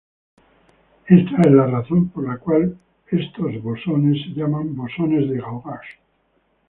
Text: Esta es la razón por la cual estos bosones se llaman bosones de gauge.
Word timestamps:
Esta 1.07 1.41
es 1.41 1.51
la 1.51 1.67
razón 1.67 2.09
por 2.09 2.27
la 2.27 2.37
cual 2.39 2.75
estos 3.05 3.61
bosones 3.61 4.19
se 4.23 4.29
llaman 4.33 4.75
bosones 4.75 5.29
de 5.29 5.37
gauge. 5.39 5.99